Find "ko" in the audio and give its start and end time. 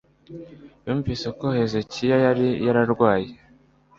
1.39-1.45